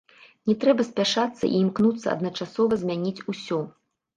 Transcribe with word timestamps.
Не 0.51 0.55
трэба 0.63 0.85
спяшацца 0.87 1.43
і 1.49 1.51
імкнуцца 1.65 2.07
адначасова 2.17 2.73
змяніць 2.85 3.25
усё. 3.35 3.63